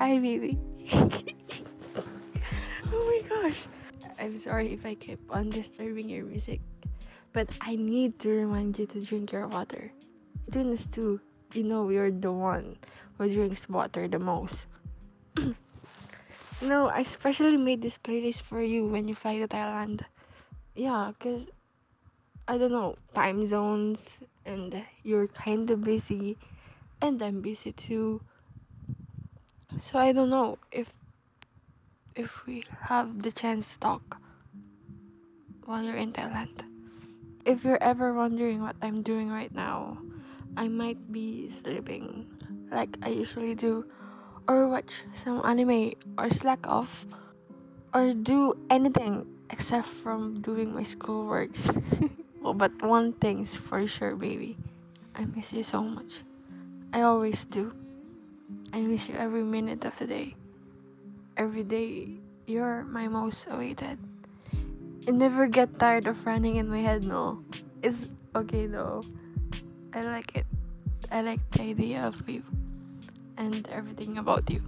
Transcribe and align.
Hi, 0.00 0.16
baby. 0.18 0.56
oh 0.96 1.20
my 2.88 3.20
gosh. 3.28 3.68
I'm 4.18 4.34
sorry 4.38 4.72
if 4.72 4.86
I 4.86 4.94
keep 4.94 5.20
on 5.28 5.50
disturbing 5.50 6.08
your 6.08 6.24
music, 6.24 6.62
but 7.34 7.50
I 7.60 7.76
need 7.76 8.18
to 8.20 8.30
remind 8.30 8.78
you 8.78 8.86
to 8.96 9.04
drink 9.04 9.30
your 9.30 9.46
water. 9.46 9.92
Students, 10.48 10.86
too, 10.86 11.20
you 11.52 11.64
know 11.64 11.90
you're 11.90 12.10
the 12.10 12.32
one 12.32 12.78
who 13.18 13.28
drinks 13.28 13.68
water 13.68 14.08
the 14.08 14.18
most. 14.18 14.64
no, 16.62 16.88
I 16.88 17.02
specially 17.02 17.58
made 17.58 17.82
this 17.82 17.98
playlist 17.98 18.40
for 18.40 18.62
you 18.62 18.88
when 18.88 19.06
you 19.06 19.14
fly 19.14 19.36
to 19.36 19.48
Thailand. 19.48 20.08
Yeah, 20.74 21.12
because 21.12 21.44
I 22.48 22.56
don't 22.56 22.72
know, 22.72 22.96
time 23.12 23.46
zones, 23.46 24.18
and 24.46 24.80
you're 25.04 25.28
kind 25.28 25.68
of 25.68 25.84
busy, 25.84 26.38
and 27.02 27.20
I'm 27.20 27.42
busy 27.42 27.72
too. 27.72 28.22
So 29.80 29.98
I 29.98 30.12
don't 30.12 30.28
know 30.28 30.58
if 30.70 30.92
if 32.14 32.44
we 32.44 32.64
have 32.92 33.22
the 33.22 33.32
chance 33.32 33.72
to 33.72 33.78
talk 33.80 34.20
while 35.64 35.82
you're 35.82 35.96
in 35.96 36.12
Thailand. 36.12 36.68
If 37.46 37.64
you're 37.64 37.82
ever 37.82 38.12
wondering 38.12 38.60
what 38.60 38.76
I'm 38.82 39.00
doing 39.00 39.32
right 39.32 39.48
now, 39.48 39.96
I 40.54 40.68
might 40.68 41.10
be 41.10 41.48
sleeping 41.48 42.28
like 42.70 42.92
I 43.00 43.08
usually 43.08 43.54
do, 43.54 43.88
or 44.46 44.68
watch 44.68 45.08
some 45.16 45.40
anime, 45.48 45.96
or 46.18 46.28
slack 46.28 46.68
off, 46.68 47.06
or 47.94 48.12
do 48.12 48.52
anything 48.68 49.26
except 49.48 49.88
from 49.88 50.42
doing 50.44 50.74
my 50.74 50.84
schoolworks. 50.84 51.72
but 52.54 52.70
one 52.84 53.14
thing's 53.14 53.56
for 53.56 53.86
sure, 53.88 54.14
baby. 54.14 54.58
I 55.16 55.24
miss 55.24 55.54
you 55.54 55.62
so 55.62 55.82
much. 55.82 56.20
I 56.92 57.00
always 57.00 57.46
do. 57.46 57.72
I 58.72 58.80
miss 58.80 59.08
you 59.08 59.16
every 59.16 59.42
minute 59.42 59.84
of 59.84 59.98
the 59.98 60.06
day. 60.06 60.36
Every 61.36 61.64
day, 61.64 62.20
you're 62.46 62.84
my 62.84 63.08
most 63.08 63.46
awaited. 63.50 63.98
I 65.08 65.10
never 65.10 65.46
get 65.46 65.78
tired 65.78 66.06
of 66.06 66.24
running 66.24 66.56
in 66.56 66.68
my 66.68 66.78
head, 66.78 67.04
no. 67.04 67.42
It's 67.82 68.10
okay 68.34 68.66
though. 68.66 69.02
I 69.92 70.02
like 70.02 70.36
it. 70.36 70.46
I 71.10 71.22
like 71.22 71.40
the 71.50 71.62
idea 71.62 72.02
of 72.02 72.28
you 72.28 72.44
and 73.36 73.66
everything 73.68 74.18
about 74.18 74.50
you. 74.50 74.62